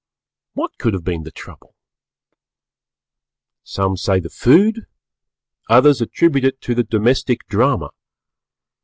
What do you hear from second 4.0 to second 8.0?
the food, others attribute it to the Domestic Drama.